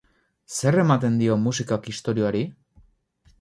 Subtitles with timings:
[0.53, 2.43] Zer ematen dio musikak istorioari?